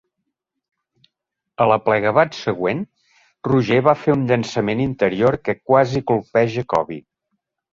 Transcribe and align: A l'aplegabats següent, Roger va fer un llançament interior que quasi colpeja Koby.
A 1.65 1.67
l'aplegabats 1.71 2.39
següent, 2.47 2.81
Roger 3.49 3.79
va 3.91 3.95
fer 4.05 4.15
un 4.17 4.25
llançament 4.33 4.83
interior 4.89 5.39
que 5.47 5.59
quasi 5.61 6.03
colpeja 6.15 6.69
Koby. 6.75 6.99